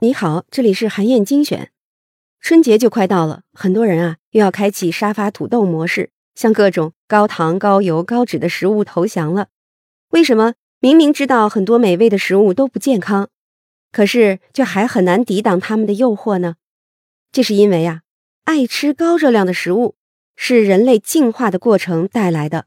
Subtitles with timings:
[0.00, 1.70] 你好，这里是韩燕精选。
[2.38, 9.48] 春节就快到了，很多人啊又要开启沙发土豆模式，向各种高糖、高油、高脂的食物投降了。
[10.10, 13.30] 为什么明明知道很多美味的食物都不健康，
[13.90, 16.56] 可是却还很难抵挡它们的诱惑呢？
[17.32, 18.02] 这是因为啊，
[18.44, 19.94] 爱吃高热量的食物
[20.36, 22.66] 是人类进化的过程带来的。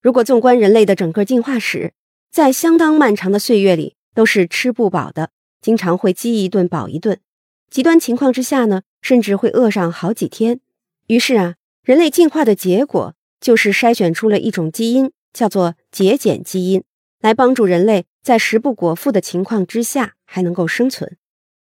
[0.00, 1.92] 如果纵观人类的整个进化史，
[2.30, 5.30] 在相当漫长的岁月里都是吃不饱的。
[5.60, 7.18] 经常会饥一顿饱一顿，
[7.70, 10.60] 极端情况之下呢，甚至会饿上好几天。
[11.08, 16.82] 于是啊，人类进化的结果就是筛选出了一种基因，叫做节俭基因，
[17.20, 21.16] 来帮助人类在食不果腹的情况之下还能够生存。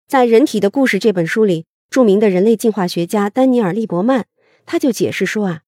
[0.07, 4.25] 在《人体的故事》这本书里，著名的人类进化学家丹尼尔·利伯曼
[4.65, 5.61] 他就解释说啊，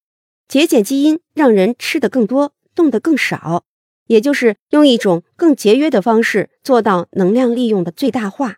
[0.48, 3.64] 节俭基因让人吃得更多，动得更少。
[4.06, 8.56] 也就是用一种更节约的方式做到能量利用的最大化。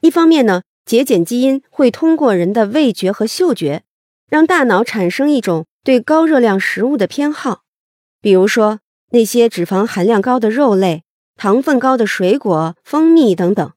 [0.00, 3.84] 一方面呢，节俭基因会通过人的味觉和嗅觉，
[4.28, 7.62] 让大脑产生一种对高热量食物的偏好，
[8.20, 11.04] 比如说那些脂肪含量高的肉类、
[11.36, 13.72] 糖分高的水果、蜂蜜等等。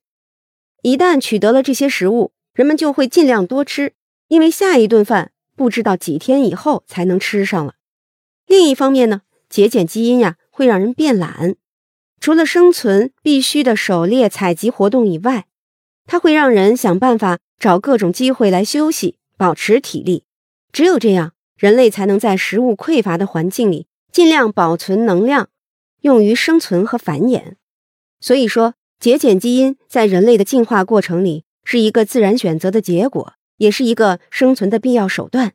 [0.82, 3.94] 一旦取得了这些食物，人们就会尽量多吃，
[4.28, 7.76] 因为下一顿饭不知道几天以后才能吃上了。
[8.48, 10.38] 另一方面呢，节俭基因呀。
[10.56, 11.58] 会让人变懒，
[12.22, 15.48] 除了生存必须的狩猎采集活动以外，
[16.06, 20.24] 它会让人想办法找各种机会来休息，保持体力。
[20.72, 25.50] 只有这样，人类才能在食物匮乏的环境里尽量保存能量，
[26.04, 27.56] 用于生存和繁衍。
[28.22, 35.52] 所以说，节俭基因在人类的进化过程里是一个自然选择的结果，也是一个生存的必要手段。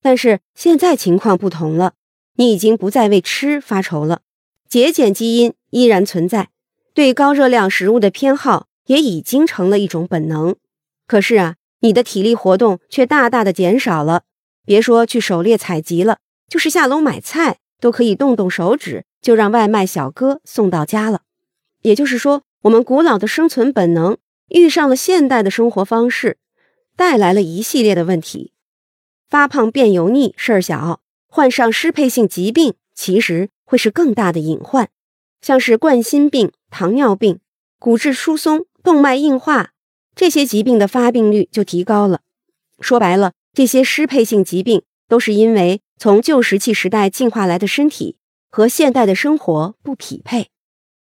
[0.00, 1.94] 但是现在情况不同了，
[2.36, 4.20] 你已经不再为吃发愁了。
[4.68, 6.50] 节俭基因依然存在，
[6.92, 10.56] 对高热量食物的偏好也已经成了一种本能。
[11.06, 14.24] 可是啊，你的体力活动却大大的减少了。
[14.66, 16.18] 别说去狩猎采集了，
[16.50, 21.22] 就是下楼买菜，都可以动动手指就让外卖小哥送到家了。
[21.80, 26.36] 也就是说，我们古老的生存本能遇上了现代的生活方式，
[26.94, 28.52] 带来了一系列的问题。
[29.30, 33.48] 发胖变油腻事儿小，患上失配性疾病其实。
[33.68, 34.88] 会是更大的隐患，
[35.42, 37.38] 像是冠心病、糖尿病、
[37.78, 39.72] 骨质疏松、动脉硬化
[40.14, 42.22] 这些疾病的发病率就提高了。
[42.80, 48.16] 说白了，这些失配性疾病都是因为从旧石器时代进化来的身体
[48.48, 50.48] 和现代的生活不匹配。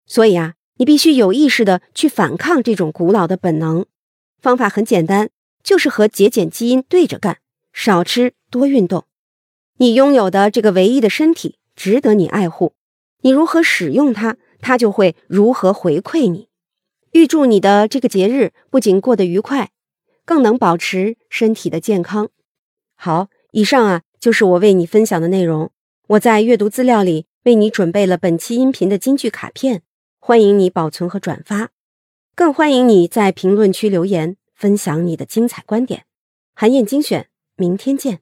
[0.05, 3.85] 所以啊，你必须有意识的去反抗这种古老的本能。
[4.41, 5.29] 方法很简单，
[5.63, 7.37] 就是和节俭基因对着干，
[7.71, 9.05] 少吃多运动。
[9.77, 11.55] 你拥有的这个唯一的身体。
[11.81, 12.75] 值得你爱护，
[13.21, 16.47] 你如何使用它，它就会如何回馈你。
[17.13, 19.71] 预祝你的这个节日不仅过得愉快，
[20.23, 22.29] 更能保持身体的健康。
[22.93, 25.71] 好，以上啊就是我为你分享的内容。
[26.09, 29.81] 我在阅读资料里为你准备了本期音频的金句卡片，
[30.19, 31.71] 欢迎你保存和转发，
[32.35, 36.05] 更欢迎你在评论区留言分享你的精彩观点。
[36.53, 38.21] 韩燕精选，明天见。